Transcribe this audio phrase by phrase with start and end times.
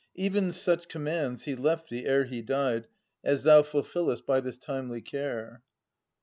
[0.15, 2.87] Even such commands he left thee ere he died
[3.23, 5.61] As thou fulfillest by this timely care.